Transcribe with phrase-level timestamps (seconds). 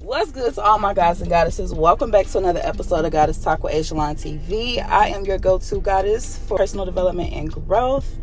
[0.00, 1.74] What's good to all my guys and goddesses?
[1.74, 4.82] Welcome back to another episode of Goddess Talk with Aijalon TV.
[4.82, 8.16] I am your go-to goddess for personal development and growth.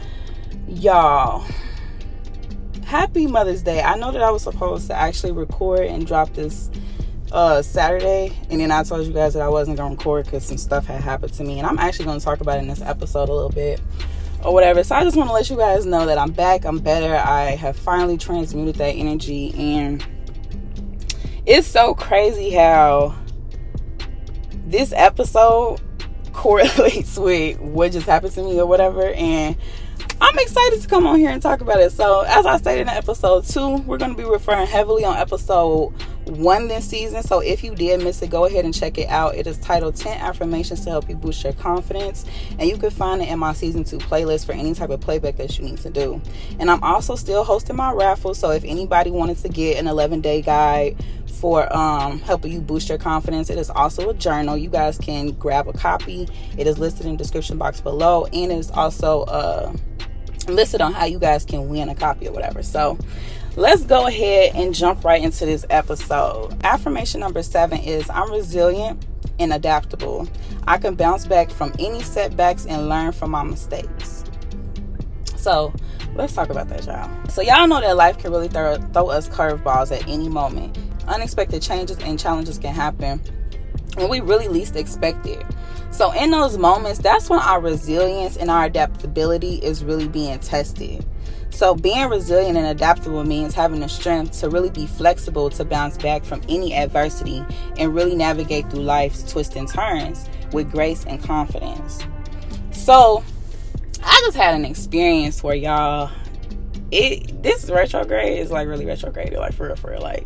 [0.67, 1.45] Y'all,
[2.83, 3.83] happy Mother's Day.
[3.83, 6.71] I know that I was supposed to actually record and drop this
[7.31, 10.57] uh Saturday, and then I told you guys that I wasn't gonna record because some
[10.57, 13.29] stuff had happened to me, and I'm actually gonna talk about it in this episode
[13.29, 13.79] a little bit
[14.43, 14.83] or whatever.
[14.83, 17.15] So I just want to let you guys know that I'm back, I'm better.
[17.15, 20.03] I have finally transmuted that energy, and
[21.47, 23.15] it's so crazy how
[24.65, 25.79] this episode
[26.33, 29.55] correlates with what just happened to me or whatever, and
[30.19, 31.91] I'm excited to come on here and talk about it.
[31.93, 35.93] So, as I stated in episode two, we're going to be referring heavily on episode
[36.29, 37.23] one this season.
[37.23, 39.35] So, if you did miss it, go ahead and check it out.
[39.35, 42.25] It is titled 10 Affirmations to Help You Boost Your Confidence.
[42.59, 45.37] And you can find it in my season two playlist for any type of playback
[45.37, 46.21] that you need to do.
[46.59, 48.33] And I'm also still hosting my raffle.
[48.33, 50.97] So, if anybody wanted to get an 11 day guide
[51.39, 54.57] for um, helping you boost your confidence, it is also a journal.
[54.57, 58.25] You guys can grab a copy, it is listed in the description box below.
[58.25, 59.73] And it is also uh,
[60.47, 62.63] listed on how you guys can win a copy or whatever.
[62.63, 62.97] So
[63.57, 66.55] let's go ahead and jump right into this episode.
[66.63, 69.03] Affirmation number seven is I'm resilient
[69.39, 70.29] and adaptable.
[70.67, 74.23] I can bounce back from any setbacks and learn from my mistakes.
[75.35, 75.73] So
[76.13, 77.29] let's talk about that, y'all.
[77.29, 80.77] So y'all know that life can really throw, throw us curveballs at any moment.
[81.07, 83.19] Unexpected changes and challenges can happen
[83.95, 85.43] when we really least expect it.
[85.89, 91.03] So, in those moments, that's when our resilience and our adaptability is really being tested.
[91.49, 95.97] So, being resilient and adaptable means having the strength to really be flexible to bounce
[95.97, 97.43] back from any adversity
[97.77, 102.03] and really navigate through life's twists and turns with grace and confidence.
[102.71, 103.23] So,
[104.03, 106.11] I just had an experience where y'all,
[106.91, 110.25] it this retrograde is like really retrograde, like for real, for real, like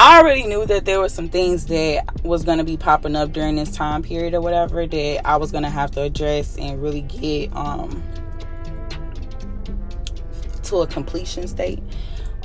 [0.00, 3.32] I already knew that there were some things that was going to be popping up
[3.32, 6.80] during this time period or whatever that I was going to have to address and
[6.80, 8.02] really get um
[10.68, 11.82] to a completion state.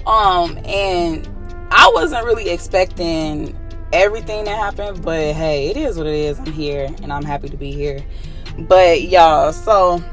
[0.06, 1.28] Um and
[1.72, 3.58] I wasn't really expecting
[3.94, 6.40] everything to happen, but hey, it is what it is.
[6.40, 8.04] I'm here and I'm happy to be here.
[8.58, 10.04] But y'all, so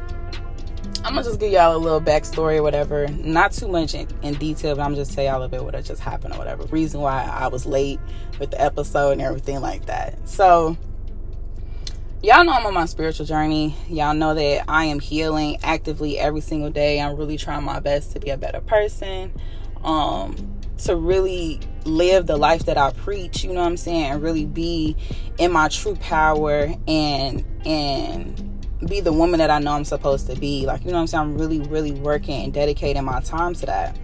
[1.03, 3.09] I'm gonna just give y'all a little backstory or whatever.
[3.09, 6.01] Not too much in, in detail, but I'm just tell y'all a bit what just
[6.01, 6.65] happened or whatever.
[6.65, 7.99] Reason why I was late
[8.39, 10.29] with the episode and everything like that.
[10.29, 10.77] So
[12.23, 13.75] y'all know I'm on my spiritual journey.
[13.89, 17.01] Y'all know that I am healing actively every single day.
[17.01, 19.33] I'm really trying my best to be a better person.
[19.83, 24.23] Um to really live the life that I preach, you know what I'm saying, and
[24.23, 24.97] really be
[25.37, 28.47] in my true power and and
[28.87, 30.65] be the woman that I know I'm supposed to be.
[30.65, 31.23] Like, you know what I'm saying?
[31.23, 33.99] I'm really, really working and dedicating my time to that.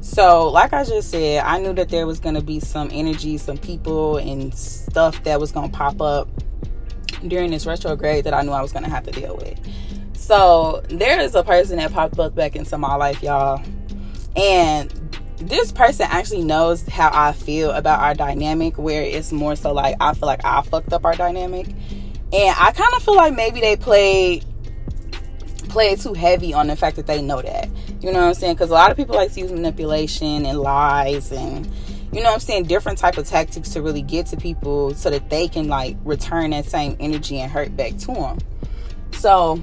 [0.00, 3.36] So, like I just said, I knew that there was going to be some energy,
[3.36, 6.28] some people, and stuff that was going to pop up
[7.28, 9.58] during this retrograde that I knew I was going to have to deal with.
[10.16, 13.62] So, there is a person that popped up back into my life, y'all.
[14.36, 14.90] And
[15.36, 19.96] this person actually knows how I feel about our dynamic, where it's more so like
[20.00, 21.66] I feel like I fucked up our dynamic
[22.32, 24.44] and I kind of feel like maybe they played
[25.68, 27.68] played too heavy on the fact that they know that.
[28.00, 28.54] You know what I'm saying?
[28.54, 31.70] Because a lot of people like to use manipulation and lies and
[32.12, 35.08] you know what I'm saying, different type of tactics to really get to people so
[35.10, 38.38] that they can like return that same energy and hurt back to them.
[39.12, 39.60] So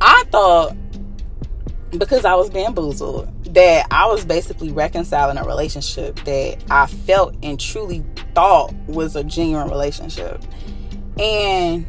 [0.00, 0.76] I thought
[1.92, 7.58] because I was bamboozled that I was basically reconciling a relationship that I felt and
[7.58, 8.04] truly
[8.34, 10.42] thought was a genuine relationship.
[11.18, 11.86] And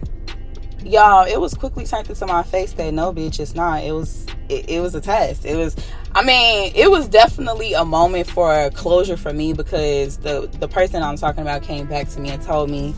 [0.85, 3.83] y'all, it was quickly turned into my face that no, bitch, it's not.
[3.83, 5.45] It was it, it was a test.
[5.45, 5.75] It was
[6.17, 11.03] I mean, it was definitely a moment for closure for me because the the person
[11.03, 12.95] I'm talking about came back to me and told me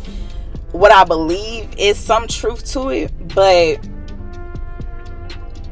[0.72, 3.86] what I believe is some truth to it, but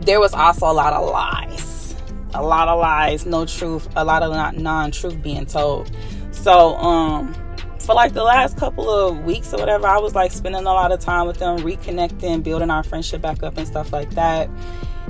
[0.01, 1.95] there was also a lot of lies.
[2.33, 5.89] A lot of lies, no truth, a lot of non-truth being told.
[6.31, 7.33] So, um
[7.79, 10.91] for like the last couple of weeks or whatever, I was like spending a lot
[10.91, 14.50] of time with them, reconnecting, building our friendship back up and stuff like that.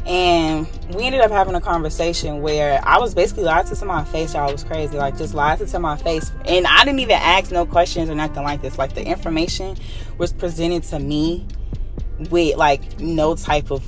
[0.07, 0.65] And
[0.95, 4.33] we ended up having a conversation where I was basically lied to to my face.
[4.33, 4.97] Y'all was crazy.
[4.97, 6.31] Like just lied to to my face.
[6.45, 8.77] And I didn't even ask no questions or nothing like this.
[8.77, 9.75] Like the information
[10.17, 11.45] was presented to me
[12.29, 13.83] with like no type of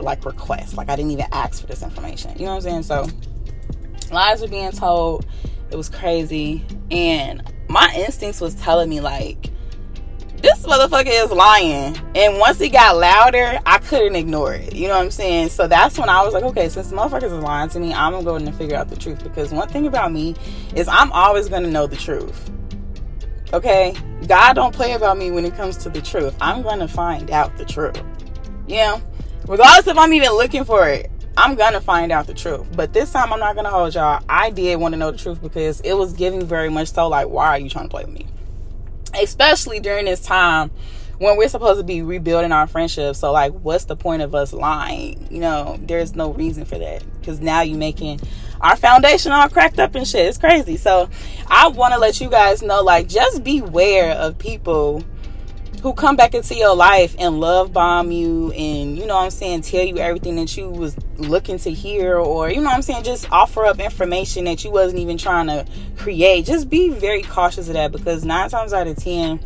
[0.00, 0.76] like request.
[0.76, 2.32] Like I didn't even ask for this information.
[2.36, 2.82] You know what I'm saying?
[2.82, 3.06] So
[4.12, 5.24] lies were being told.
[5.70, 6.64] It was crazy.
[6.90, 9.50] And my instincts was telling me like
[10.44, 11.96] this motherfucker is lying.
[12.14, 14.74] And once it got louder, I couldn't ignore it.
[14.74, 15.48] You know what I'm saying?
[15.48, 18.24] So that's when I was like, okay, since motherfuckers is lying to me, I'm gonna
[18.24, 19.22] go and figure out the truth.
[19.22, 20.36] Because one thing about me
[20.76, 22.50] is I'm always gonna know the truth.
[23.54, 23.94] Okay?
[24.26, 26.36] God don't play about me when it comes to the truth.
[26.42, 28.02] I'm gonna find out the truth.
[28.66, 29.00] Yeah.
[29.48, 32.66] Regardless if I'm even looking for it, I'm gonna find out the truth.
[32.76, 34.22] But this time I'm not gonna hold y'all.
[34.28, 37.28] I did want to know the truth because it was giving very much so like,
[37.28, 38.26] why are you trying to play with me?
[39.20, 40.70] Especially during this time
[41.18, 43.16] when we're supposed to be rebuilding our friendship.
[43.16, 45.28] So like what's the point of us lying?
[45.30, 47.02] You know, there's no reason for that.
[47.20, 48.20] Because now you're making
[48.60, 50.26] our foundation all cracked up and shit.
[50.26, 50.76] It's crazy.
[50.76, 51.08] So
[51.48, 55.04] I wanna let you guys know, like, just beware of people
[55.84, 59.30] who come back into your life and love bomb you and you know what I'm
[59.30, 62.80] saying tell you everything that you was looking to hear or you know what I'm
[62.80, 67.20] saying just offer up information that you wasn't even trying to create just be very
[67.20, 69.38] cautious of that because 9 times out of 10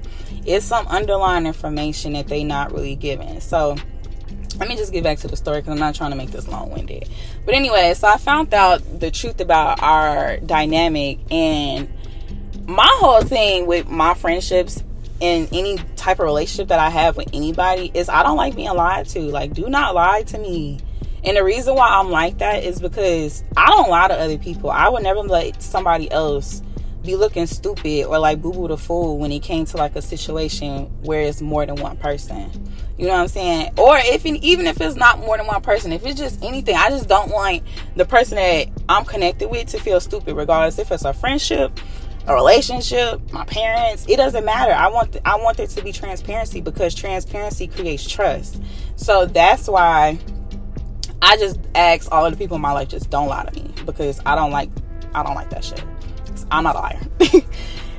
[0.47, 3.75] it's some underlying information that they not really giving so
[4.61, 6.49] let me just get back to the story because I'm not trying to make this
[6.49, 7.09] long winded.
[7.45, 11.89] But anyway, so I found out the truth about our dynamic and
[12.67, 14.83] my whole thing with my friendships
[15.21, 18.75] in any type of relationship that I have with anybody is I don't like being
[18.75, 19.21] lied to.
[19.21, 20.81] Like, do not lie to me.
[21.25, 24.71] And the reason why I'm like that is because I don't lie to other people.
[24.71, 26.63] I would never let somebody else
[27.03, 30.03] be looking stupid or like boo boo the fool when it came to like a
[30.03, 32.51] situation where it's more than one person.
[32.97, 33.73] You know what I'm saying?
[33.79, 36.91] Or if even if it's not more than one person, if it's just anything, I
[36.91, 37.63] just don't want
[37.97, 41.79] the person that I'm connected with to feel stupid, regardless if it's a friendship
[42.29, 44.73] a relationship, my parents, it doesn't matter.
[44.73, 48.63] I want th- I want there to be transparency because transparency creates trust.
[48.97, 50.19] So that's why
[51.23, 53.73] I just ask all of the people in my life just don't lie to me
[53.87, 54.69] because I don't like
[55.15, 55.83] I don't like that shit.
[56.51, 57.01] I'm not a liar.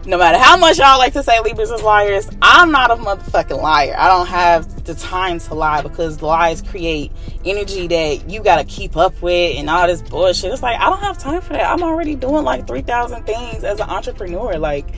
[0.10, 3.62] no matter how much y'all like to say Libras is liars, I'm not a motherfucking
[3.62, 3.94] liar.
[3.96, 7.12] I don't have the time to lie because lies create
[7.46, 10.52] energy that you gotta keep up with and all this bullshit.
[10.52, 11.72] It's like I don't have time for that.
[11.72, 14.58] I'm already doing like three thousand things as an entrepreneur.
[14.58, 14.96] Like,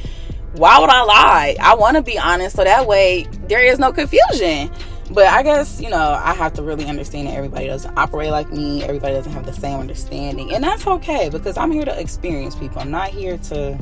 [0.54, 1.58] why would I lie?
[1.60, 4.72] I want to be honest so that way there is no confusion.
[5.12, 8.50] But I guess, you know, I have to really understand that everybody doesn't operate like
[8.50, 8.82] me.
[8.82, 10.54] Everybody doesn't have the same understanding.
[10.54, 12.80] And that's okay because I'm here to experience people.
[12.80, 13.78] I'm not here to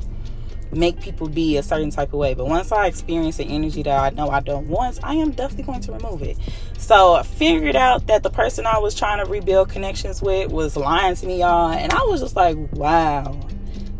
[0.71, 2.33] make people be a certain type of way.
[2.33, 5.66] But once I experience the energy that I know I don't want, I am definitely
[5.66, 6.38] going to remove it.
[6.77, 10.75] So I figured out that the person I was trying to rebuild connections with was
[10.75, 11.71] lying to me, y'all.
[11.71, 13.39] And I was just like, wow,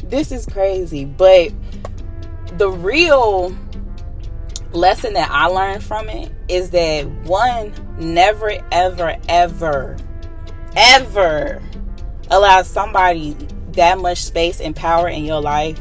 [0.04, 1.06] this is crazy.
[1.06, 1.52] But
[2.58, 3.56] the real
[4.72, 9.98] lesson that I learned from it is that one, never, ever, ever,
[10.76, 11.62] ever
[12.30, 13.36] allow somebody
[13.72, 15.80] that much space and power in your life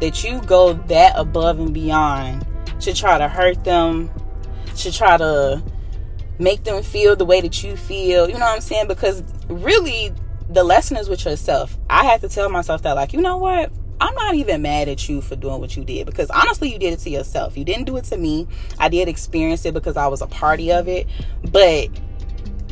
[0.00, 2.46] that you go that above and beyond
[2.80, 4.10] to try to hurt them,
[4.76, 5.62] to try to
[6.38, 8.28] make them feel the way that you feel.
[8.28, 8.88] You know what I'm saying?
[8.88, 10.12] Because really,
[10.48, 11.76] the lesson is with yourself.
[11.90, 13.72] I had to tell myself that, like, you know what?
[14.00, 16.92] I'm not even mad at you for doing what you did because honestly, you did
[16.92, 17.56] it to yourself.
[17.56, 18.46] You didn't do it to me.
[18.78, 21.08] I did experience it because I was a party of it.
[21.50, 21.88] But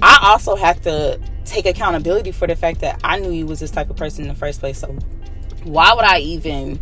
[0.00, 3.72] I also have to take accountability for the fact that I knew you was this
[3.72, 4.78] type of person in the first place.
[4.78, 4.96] So
[5.64, 6.80] why would I even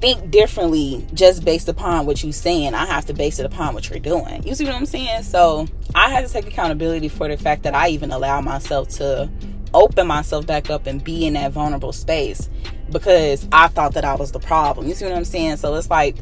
[0.00, 2.74] think differently just based upon what you're saying.
[2.74, 4.42] I have to base it upon what you're doing.
[4.46, 5.24] You see what I'm saying?
[5.24, 9.30] So I had to take accountability for the fact that I even allow myself to
[9.74, 12.48] open myself back up and be in that vulnerable space
[12.90, 14.86] because I thought that I was the problem.
[14.86, 15.56] You see what I'm saying?
[15.58, 16.16] So it's like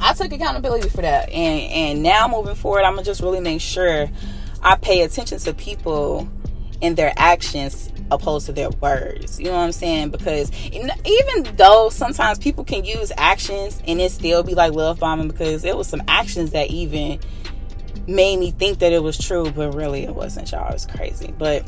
[0.00, 1.28] I took accountability for that.
[1.30, 4.08] And and now moving forward, I'm gonna just really make sure
[4.62, 6.28] I pay attention to people
[6.80, 9.38] and their actions opposed to their words.
[9.38, 10.10] You know what I'm saying?
[10.10, 15.28] Because even though sometimes people can use actions and it still be like love bombing
[15.28, 17.20] because there was some actions that even
[18.06, 20.72] made me think that it was true, but really it wasn't, y'all.
[20.72, 21.34] It's crazy.
[21.36, 21.64] But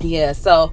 [0.00, 0.72] yeah, so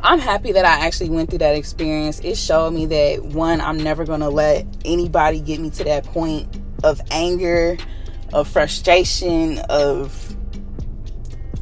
[0.00, 2.20] I'm happy that I actually went through that experience.
[2.20, 6.48] It showed me that one, I'm never gonna let anybody get me to that point
[6.82, 7.76] of anger,
[8.32, 10.31] of frustration, of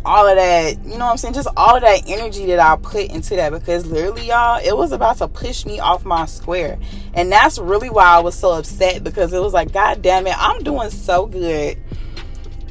[0.04, 1.34] all of that, you know what I'm saying?
[1.34, 4.92] Just all of that energy that I put into that because literally, y'all, it was
[4.92, 6.78] about to push me off my square.
[7.14, 10.34] And that's really why I was so upset because it was like, God damn it,
[10.38, 11.78] I'm doing so good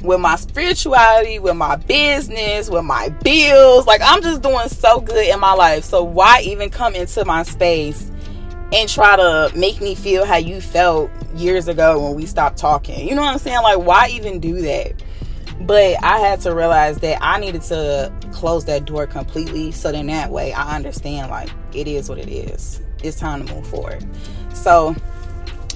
[0.02, 3.86] with my spirituality, with my business, with my bills.
[3.86, 5.84] Like, I'm just doing so good in my life.
[5.84, 8.10] So, why even come into my space
[8.72, 13.06] and try to make me feel how you felt years ago when we stopped talking?
[13.06, 13.62] You know what I'm saying?
[13.62, 15.02] Like, why even do that?
[15.60, 19.72] But I had to realize that I needed to close that door completely.
[19.72, 22.80] So then that way I understand like it is what it is.
[23.02, 24.04] It's time to move forward.
[24.54, 24.94] So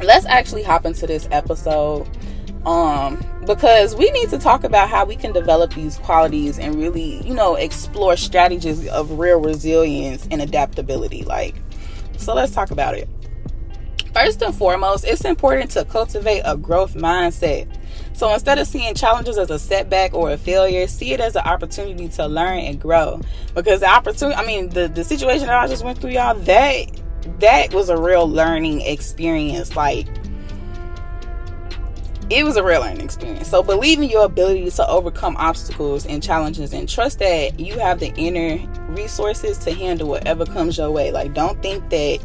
[0.02, 2.08] let's actually hop into this episode
[2.66, 7.22] um because we need to talk about how we can develop these qualities and really
[7.26, 11.54] you know explore strategies of real resilience and adaptability like
[12.16, 13.08] so let's talk about it
[14.14, 17.68] first and foremost it's important to cultivate a growth mindset
[18.14, 21.42] so instead of seeing challenges as a setback or a failure, see it as an
[21.44, 23.20] opportunity to learn and grow.
[23.54, 27.00] Because the opportunity, I mean, the, the situation that I just went through, y'all, that
[27.40, 29.74] that was a real learning experience.
[29.74, 30.06] Like
[32.30, 33.48] it was a real learning experience.
[33.48, 38.00] So believe in your ability to overcome obstacles and challenges and trust that you have
[38.00, 41.10] the inner resources to handle whatever comes your way.
[41.10, 42.24] Like don't think that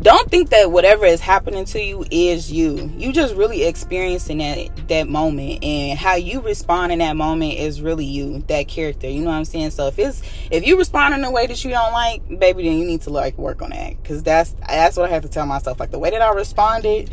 [0.00, 2.90] don't think that whatever is happening to you is you.
[2.96, 7.82] You just really experiencing that that moment and how you respond in that moment is
[7.82, 9.08] really you, that character.
[9.08, 9.70] You know what I'm saying?
[9.70, 12.78] So if it's if you respond in a way that you don't like, baby, then
[12.78, 15.46] you need to like work on that cuz that's that's what I have to tell
[15.46, 15.78] myself.
[15.78, 17.10] Like the way that I responded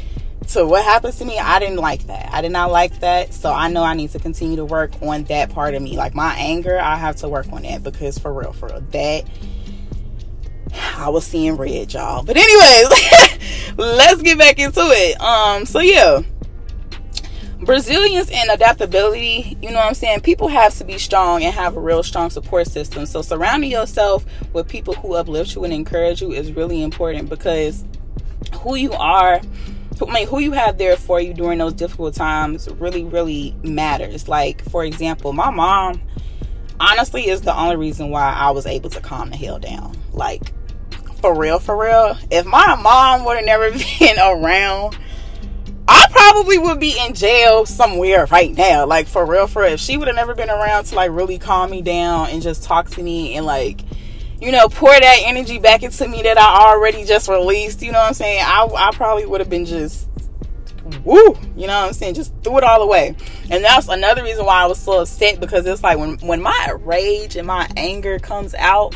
[0.50, 2.31] to what happens to me, I didn't like that.
[2.31, 3.34] I did not like that.
[3.34, 5.98] So I know I need to continue to work on that part of me.
[5.98, 9.25] Like my anger, I have to work on that because for real, for real, that
[10.77, 12.24] I was seeing red, y'all.
[12.24, 15.19] But anyways, let's get back into it.
[15.22, 16.22] Um, so yeah.
[17.60, 20.22] Resilience and adaptability, you know what I'm saying?
[20.22, 23.05] People have to be strong and have a real strong support system.
[23.07, 27.84] So surrounding yourself with people who uplift you and encourage you is really important because
[28.62, 29.41] who you are
[30.01, 34.27] I mean, who you have there for you during those difficult times really, really matters.
[34.27, 36.01] Like, for example, my mom
[36.79, 39.98] honestly is the only reason why I was able to calm the hell down.
[40.13, 40.51] Like,
[41.27, 42.17] for real, for real.
[42.31, 43.69] If my mom would have never
[44.00, 44.98] been around,
[45.86, 48.86] I probably would be in jail somewhere right now.
[48.86, 49.74] Like for real, for real.
[49.74, 52.63] If she would have never been around to like really calm me down and just
[52.63, 53.81] talk to me and like,
[54.39, 58.00] you know, pour that energy back into me that I already just released, you know
[58.00, 58.43] what I'm saying?
[58.46, 60.07] I, I probably would have been just
[61.03, 62.13] woo, you know what I'm saying?
[62.13, 63.17] Just threw it all away.
[63.51, 66.74] And that's another reason why I was so upset because it's like when when my
[66.79, 68.96] rage and my anger comes out,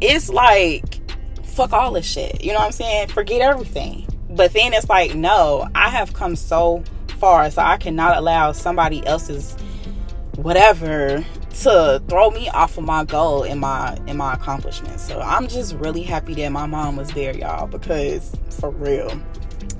[0.00, 1.03] it's like
[1.54, 2.42] fuck all this shit.
[2.44, 3.08] You know what I'm saying?
[3.08, 4.06] Forget everything.
[4.30, 6.82] But then it's like, no, I have come so
[7.18, 9.56] far, so I cannot allow somebody else's
[10.36, 11.24] whatever
[11.62, 15.06] to throw me off of my goal and my and my accomplishments.
[15.06, 19.20] So I'm just really happy that my mom was there, y'all, because for real.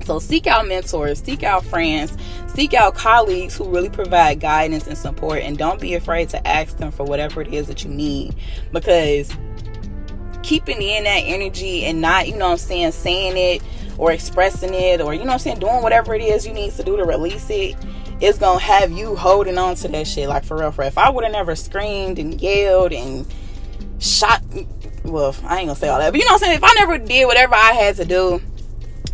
[0.05, 2.15] So seek out mentors, seek out friends,
[2.47, 6.77] seek out colleagues who really provide guidance and support and don't be afraid to ask
[6.77, 8.35] them for whatever it is that you need
[8.71, 9.35] because
[10.45, 13.63] keeping in that energy and not, you know I'm saying, saying it
[13.97, 16.83] or expressing it or, you know I'm saying, doing whatever it is you need to
[16.83, 17.75] do to release it
[18.21, 20.29] is gonna have you holding on to that shit.
[20.29, 20.87] Like for real, for real.
[20.87, 23.25] If I would have never screamed and yelled and
[23.99, 24.43] shot,
[25.03, 26.57] well, I ain't gonna say all that, but you know what I'm saying?
[26.57, 28.41] If I never did whatever I had to do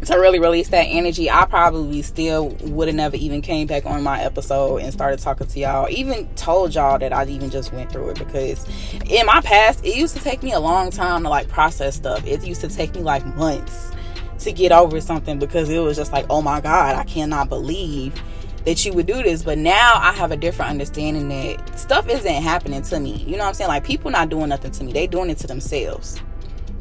[0.05, 4.01] to really release that energy, I probably still would have never even came back on
[4.01, 5.87] my episode and started talking to y'all.
[5.89, 8.65] Even told y'all that I even just went through it because
[9.09, 12.25] in my past, it used to take me a long time to like process stuff.
[12.25, 13.91] It used to take me like months
[14.39, 18.19] to get over something because it was just like, oh my God, I cannot believe
[18.65, 19.43] that you would do this.
[19.43, 23.17] But now I have a different understanding that stuff isn't happening to me.
[23.17, 23.67] You know what I'm saying?
[23.67, 24.93] Like people not doing nothing to me.
[24.93, 26.19] They doing it to themselves.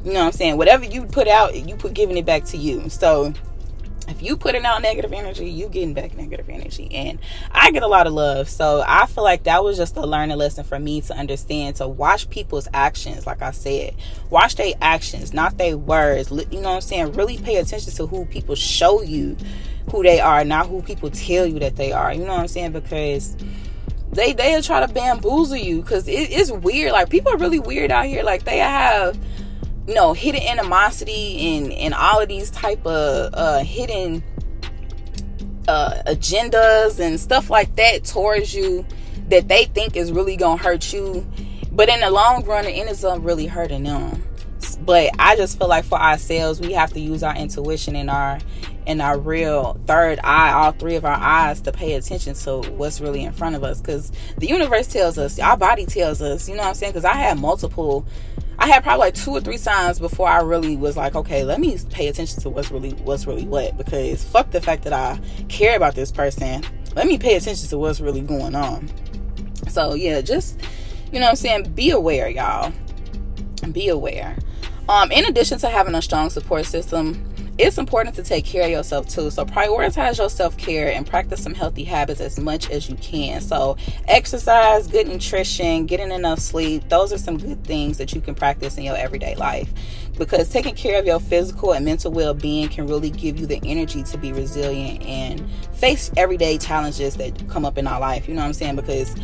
[0.04, 0.56] You know what I'm saying?
[0.56, 2.88] Whatever you put out, you put giving it back to you.
[2.88, 3.34] So
[4.08, 6.88] if you putting out negative energy, you getting back negative energy.
[6.92, 7.18] And
[7.52, 8.48] I get a lot of love.
[8.48, 11.88] So I feel like that was just a learning lesson for me to understand to
[11.88, 13.94] watch people's actions, like I said.
[14.28, 16.30] Watch their actions, not their words.
[16.30, 17.12] You know what I'm saying?
[17.12, 19.36] Really pay attention to who people show you
[19.90, 22.12] who they are, not who people tell you that they are.
[22.12, 22.72] You know what I'm saying?
[22.72, 23.36] Because
[24.12, 26.92] they they'll try to bamboozle you because it, it's weird.
[26.92, 28.22] Like people are really weird out here.
[28.22, 29.16] Like they have
[29.90, 34.22] you know hidden animosity and and all of these type of uh hidden
[35.66, 38.86] uh agendas and stuff like that towards you
[39.30, 41.26] that they think is really gonna hurt you.
[41.72, 44.22] But in the long run it ends up really hurting them.
[44.82, 48.38] But i just feel like for ourselves we have to use our intuition and our
[48.86, 53.00] and our real third eye all three of our eyes to pay attention to what's
[53.00, 53.80] really in front of us.
[53.80, 56.92] Because the universe tells us our body tells us you know what i'm saying?
[56.92, 58.06] Because i had multiple
[58.60, 61.60] I had probably like two or three signs before I really was like, okay, let
[61.60, 65.18] me pay attention to what's really what's really what because fuck the fact that I
[65.48, 66.62] care about this person.
[66.94, 68.90] Let me pay attention to what's really going on.
[69.68, 70.60] So yeah, just
[71.10, 72.72] you know what I'm saying, be aware, y'all.
[73.72, 74.36] Be aware.
[74.90, 77.29] Um, in addition to having a strong support system,
[77.60, 79.30] it's important to take care of yourself too.
[79.30, 83.40] So prioritize your self care and practice some healthy habits as much as you can.
[83.42, 83.76] So
[84.08, 86.88] exercise, good nutrition, getting enough sleep.
[86.88, 89.70] Those are some good things that you can practice in your everyday life.
[90.16, 93.60] Because taking care of your physical and mental well being can really give you the
[93.64, 95.42] energy to be resilient and
[95.74, 98.26] face everyday challenges that come up in our life.
[98.26, 98.76] You know what I'm saying?
[98.76, 99.14] Because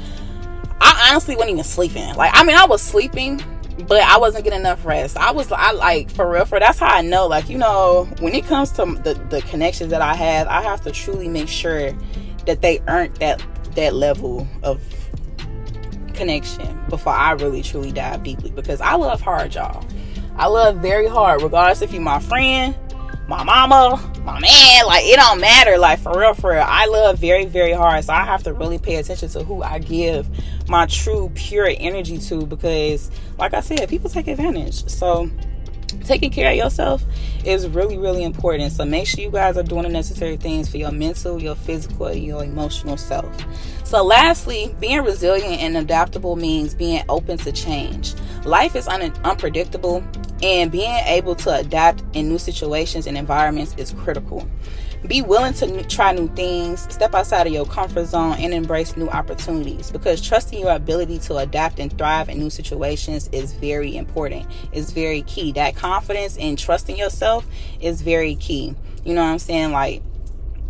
[0.81, 2.15] I honestly wasn't even sleeping.
[2.17, 3.43] Like, I mean, I was sleeping
[3.87, 5.17] but I wasn't getting enough rest.
[5.17, 8.35] I was I like for real for that's how I know like you know when
[8.35, 11.93] it comes to the the connections that I have, I have to truly make sure
[12.47, 13.43] that they earned that
[13.75, 14.83] that level of
[16.15, 19.85] connection before I really truly dive deeply because I love hard y'all.
[20.37, 22.75] I love very hard regardless if you're my friend,
[23.29, 25.79] my mama, my man, like it don't matter.
[25.79, 26.65] Like for real, for real.
[26.67, 28.05] I love very, very hard.
[28.05, 30.29] So I have to really pay attention to who I give
[30.69, 34.87] my true pure energy to because like I said, people take advantage.
[34.89, 35.31] So
[36.05, 37.05] taking care of yourself
[37.45, 40.79] is really really important so make sure you guys are doing the necessary things for
[40.79, 43.27] your mental your physical your emotional self
[43.85, 48.15] so lastly being resilient and adaptable means being open to change
[48.45, 50.03] life is un- unpredictable
[50.43, 54.49] and being able to adapt in new situations and environments is critical
[55.07, 59.09] be willing to try new things, step outside of your comfort zone, and embrace new
[59.09, 64.47] opportunities because trusting your ability to adapt and thrive in new situations is very important.
[64.73, 65.53] It's very key.
[65.53, 67.47] That confidence and trusting yourself
[67.81, 68.75] is very key.
[69.05, 69.73] You know what I'm saying?
[69.73, 70.03] Like,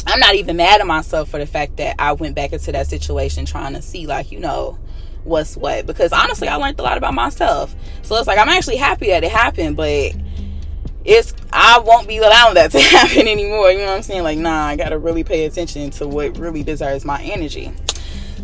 [0.06, 2.86] I'm not even mad at myself for the fact that I went back into that
[2.86, 4.78] situation trying to see, like, you know,
[5.26, 5.86] what's what.
[5.86, 7.74] Because honestly, I learned a lot about myself.
[8.02, 10.12] So it's like, I'm actually happy that it happened, but
[11.04, 13.70] it's I won't be allowing that to happen anymore.
[13.70, 14.22] You know what I'm saying?
[14.22, 17.72] Like, nah, I gotta really pay attention to what really deserves my energy.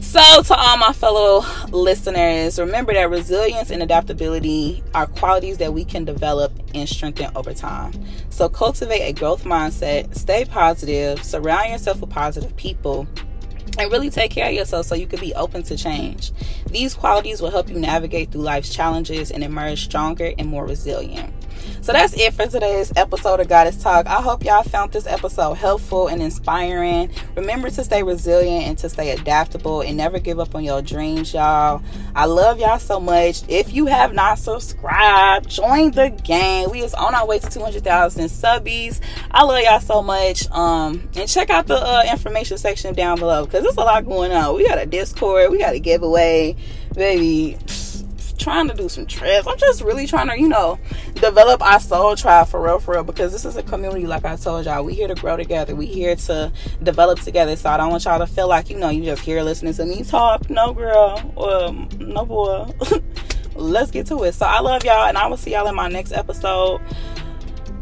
[0.01, 5.85] So, to all my fellow listeners, remember that resilience and adaptability are qualities that we
[5.85, 7.93] can develop and strengthen over time.
[8.29, 13.07] So, cultivate a growth mindset, stay positive, surround yourself with positive people,
[13.79, 16.33] and really take care of yourself so you can be open to change.
[16.71, 21.33] These qualities will help you navigate through life's challenges and emerge stronger and more resilient.
[21.83, 24.07] So that's it for today's episode of Goddess Talk.
[24.07, 27.11] I hope y'all found this episode helpful and inspiring.
[27.37, 31.35] Remember to stay resilient and to stay adaptable and never give up on your dreams,
[31.35, 31.83] y'all.
[32.15, 33.43] I love y'all so much.
[33.49, 36.71] If you have not subscribed, join the gang.
[36.71, 39.01] We is on our way to 200,000 subbies.
[39.31, 40.49] I love y'all so much.
[40.51, 44.31] Um, and check out the uh, information section down below because there's a lot going
[44.31, 44.57] on.
[44.57, 46.57] We got a Discord, we got a giveaway,
[46.95, 47.59] baby
[48.43, 49.47] trying to do some trips.
[49.47, 50.79] I'm just really trying to, you know,
[51.15, 54.37] develop our soul tribe for real, for real, because this is a community, like I
[54.37, 54.85] told y'all.
[54.85, 55.75] We here to grow together.
[55.75, 56.53] We here to
[56.83, 57.57] develop together.
[57.57, 59.85] So I don't want y'all to feel like, you know, you just here listening to
[59.85, 60.51] me talk.
[60.51, 61.33] No, girl.
[61.37, 62.73] Um, no, boy.
[63.55, 64.33] Let's get to it.
[64.33, 66.81] So I love y'all, and I will see y'all in my next episode.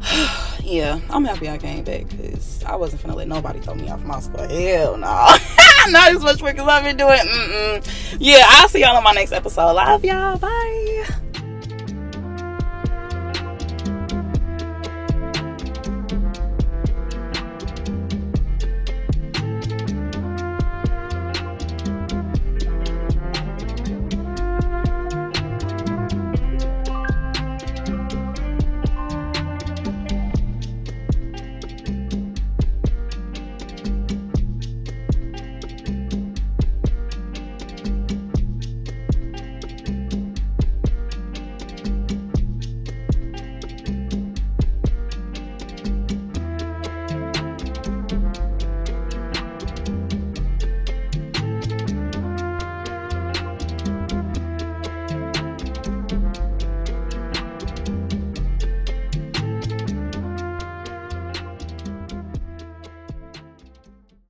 [0.62, 4.02] yeah, I'm happy I came back because I wasn't gonna let nobody throw me off
[4.02, 4.50] my spot.
[4.50, 5.36] Hell no.
[5.88, 7.18] Not as much work as I've been doing.
[7.18, 8.16] Mm-mm.
[8.18, 9.72] Yeah, I'll see y'all in my next episode.
[9.72, 10.38] Love y'all.
[10.38, 11.29] Bye.